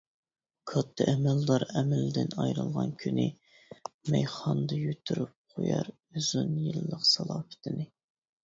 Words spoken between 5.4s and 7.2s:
قويار ئۇزۇن يىللىق